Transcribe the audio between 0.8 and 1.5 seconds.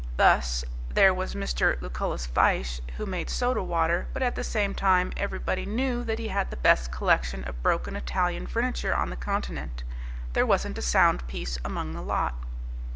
there was